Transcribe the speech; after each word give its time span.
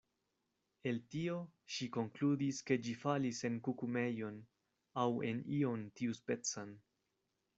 El 0.91 0.95
tio 1.15 1.33
ŝi 1.75 1.87
konkludis 1.97 2.61
ke 2.69 2.77
ĝi 2.87 2.95
falis 3.03 3.43
en 3.51 3.59
kukumejon, 3.67 4.41
aŭ 5.05 5.07
en 5.31 5.45
ion 5.61 5.87
tiuspecan. 6.01 6.73